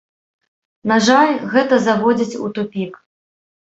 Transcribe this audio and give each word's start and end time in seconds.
На 0.93 0.95
жаль, 1.09 1.33
гэта 1.53 1.81
заводзіць 1.89 2.39
у 2.49 2.53
тупік. 2.57 2.93